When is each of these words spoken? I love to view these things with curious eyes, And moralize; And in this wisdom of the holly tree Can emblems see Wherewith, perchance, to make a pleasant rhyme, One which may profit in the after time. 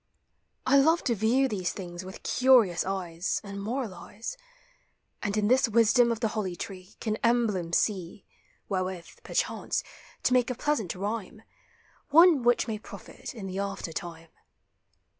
I 0.65 0.77
love 0.77 1.03
to 1.03 1.13
view 1.13 1.47
these 1.47 1.73
things 1.73 2.03
with 2.03 2.23
curious 2.23 2.83
eyes, 2.83 3.39
And 3.43 3.61
moralize; 3.61 4.35
And 5.21 5.37
in 5.37 5.47
this 5.47 5.69
wisdom 5.69 6.11
of 6.11 6.21
the 6.21 6.29
holly 6.29 6.55
tree 6.55 6.95
Can 6.99 7.17
emblems 7.17 7.77
see 7.77 8.25
Wherewith, 8.67 9.19
perchance, 9.21 9.83
to 10.23 10.33
make 10.33 10.49
a 10.49 10.55
pleasant 10.55 10.95
rhyme, 10.95 11.43
One 12.09 12.41
which 12.41 12.67
may 12.67 12.79
profit 12.79 13.35
in 13.35 13.45
the 13.45 13.59
after 13.59 13.91
time. 13.93 14.29